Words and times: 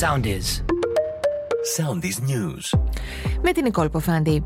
Soundies. 0.00 0.62
Soundies 1.76 2.18
News. 2.30 2.78
Με 3.42 3.52
την 3.52 3.62
Νικόλ 3.62 3.88
Ποφάντη. 3.88 4.44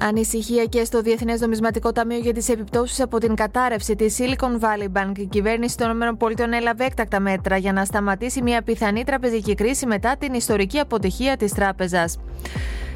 Ανησυχία 0.00 0.64
και 0.64 0.84
στο 0.84 1.00
Διεθνές 1.00 1.40
Νομισματικό 1.40 1.92
Ταμείο 1.92 2.18
για 2.18 2.32
τις 2.32 2.48
επιπτώσεις 2.48 3.00
από 3.00 3.18
την 3.18 3.34
κατάρρευση 3.34 3.96
της 3.96 4.18
Silicon 4.18 4.60
Valley 4.60 4.92
Bank. 4.92 5.18
Η 5.18 5.24
κυβέρνηση 5.26 5.76
των 5.76 6.00
ΗΠΑ 6.00 6.56
έλαβε 6.56 6.84
έκτακτα 6.84 7.20
μέτρα 7.20 7.56
για 7.56 7.72
να 7.72 7.84
σταματήσει 7.84 8.42
μια 8.42 8.62
πιθανή 8.62 9.04
τραπεζική 9.04 9.54
κρίση 9.54 9.86
μετά 9.86 10.16
την 10.18 10.34
ιστορική 10.34 10.78
αποτυχία 10.78 11.36
της 11.36 11.52
τράπεζας. 11.52 12.18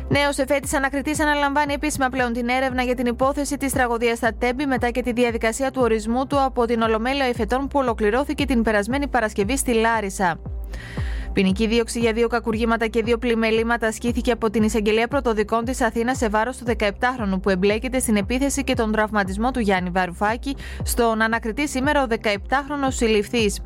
Νέος 0.09 0.39
εφέτης 0.39 0.75
ανακριτής 0.75 1.21
αναλαμβάνει 1.21 1.73
επίσημα 1.73 2.09
πλέον 2.09 2.33
την 2.33 2.49
έρευνα 2.49 2.83
για 2.83 2.95
την 2.95 3.07
υπόθεση 3.07 3.57
της 3.57 3.73
τραγωδίας 3.73 4.17
στα 4.17 4.35
Τέμπη 4.39 4.67
μετά 4.67 4.91
και 4.91 5.03
τη 5.03 5.13
διαδικασία 5.13 5.71
του 5.71 5.81
ορισμού 5.83 6.27
του 6.27 6.45
από 6.45 6.65
την 6.65 6.83
Ολομέλεια 6.83 7.27
Εφετών 7.27 7.69
που 7.69 7.79
ολοκληρώθηκε 7.79 8.45
την 8.45 8.63
περασμένη 8.63 9.09
Παρασκευή 9.09 9.57
στη 9.57 9.73
Λάρισα. 9.73 10.41
Ποινική 11.33 11.67
δίωξη 11.67 11.99
για 11.99 12.13
δύο 12.13 12.29
κακουργήματα 12.29 12.87
και 12.87 13.03
δύο 13.03 13.19
πλημελήματα 13.19 13.87
ασκήθηκε 13.87 14.31
από 14.31 14.51
την 14.51 14.63
εισαγγελία 14.63 15.09
πρωτοδικών 15.09 15.65
της 15.65 15.81
Αθήνας 15.81 16.17
σε 16.17 16.29
βάρος 16.29 16.57
του 16.57 16.65
17χρονου 16.79 17.41
που 17.43 17.51
εμπλέκεται 17.51 17.99
στην 17.99 18.17
επίθεση 18.17 18.65
και 18.65 18.75
τον 18.75 18.93
τραυματισμό 18.93 19.51
του 19.51 19.61
Γιάννη 19.61 19.91
Βαρουφάκη, 19.91 20.57
στον 20.83 21.23
ανακριτή 21.23 21.69
σήμερα 21.69 22.03
ο 22.03 22.07
17χρονο 22.11 22.89
συλληφθής. 22.89 23.61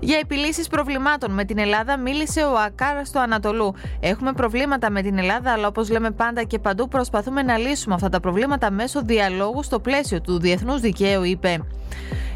Για 0.00 0.18
επιλύσεις 0.18 0.68
προβλημάτων 0.68 1.30
με 1.30 1.44
την 1.44 1.58
Ελλάδα 1.58 1.98
μίλησε 1.98 2.40
ο 2.40 2.58
Ακάρας 2.66 3.08
στο 3.08 3.20
Ανατολού. 3.20 3.74
Έχουμε 4.00 4.32
προβλήματα 4.32 4.90
με 4.90 5.02
την 5.02 5.18
Ελλάδα, 5.18 5.52
αλλά 5.52 5.66
όπως 5.66 5.90
λέμε 5.90 6.10
πάντα 6.10 6.42
και 6.42 6.58
παντού, 6.58 6.88
προσπαθούμε 6.88 7.42
να 7.42 7.56
λύσουμε 7.56 7.94
αυτά 7.94 8.08
τα 8.08 8.20
προβλήματα 8.20 8.70
μέσω 8.70 9.02
διαλόγου 9.02 9.62
στο 9.62 9.80
πλαίσιο 9.80 10.20
του 10.20 10.38
διεθνούς 10.40 10.80
δικαίου, 10.80 11.22
είπε. 11.22 11.60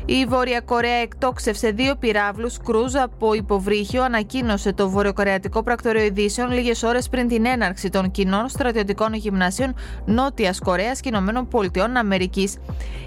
Η 0.08 0.24
Βόρεια 0.24 0.60
Κορέα 0.60 0.96
εκτόξευσε 0.96 1.70
δύο 1.70 1.96
πυράβλους 1.96 2.58
κρούζ 2.58 2.94
από 2.94 3.34
υποβρύχιο, 3.34 4.02
ανακοίνωσε 4.02 4.72
το 4.72 4.90
Βορειοκορεατικό 4.90 5.62
Πρακτορείο 5.62 6.02
Ειδήσεων 6.02 6.50
λίγες 6.50 6.82
ώρες 6.82 7.08
πριν 7.08 7.28
την 7.28 7.46
έναρξη 7.46 7.88
των 7.88 8.10
κοινών 8.10 8.48
στρατιωτικών 8.48 9.14
γυμνασίων 9.14 9.74
Νότιας 10.04 10.58
Κορέας 10.58 11.00
και 11.00 11.08
Ηνωμένων 11.08 11.48
Πολιτειών 11.48 11.96
Αμερικής. 11.96 12.56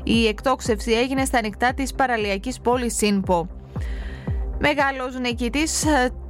Η 0.03 0.27
εκτόξευση 0.27 0.91
έγινε 0.91 1.25
στα 1.25 1.37
ανοιχτά 1.37 1.73
της 1.73 1.93
παραλιακής 1.93 2.59
πόλης 2.59 2.95
Σίνπο. 2.95 3.49
Μεγάλος 4.59 5.19
νικητής 5.19 5.85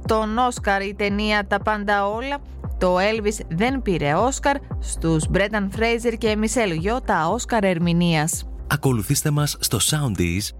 τον 0.06 0.38
Όσκαρ 0.38 0.82
η 0.82 0.94
ταινία 0.94 1.46
Τα 1.46 1.60
πάντα 1.60 2.06
όλα. 2.06 2.38
Το 2.78 2.96
Elvis 2.96 3.44
δεν 3.48 3.82
πήρε 3.82 4.14
Όσκαρ 4.14 4.56
στους 4.80 5.28
Μπρέταν 5.28 5.70
Φρέιζερ 5.70 6.16
και 6.16 6.36
Μισελ 6.36 6.70
Γιώ 6.70 7.00
τα 7.00 7.28
Όσκαρ 7.32 7.64
ερμηνείας. 7.64 8.44
Ακολουθήστε 8.66 9.30
μας 9.30 9.56
στο 9.60 9.78
Soundees 9.90 10.59